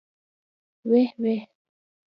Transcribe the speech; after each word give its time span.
ويح 0.87 1.11
ويح. 1.19 1.47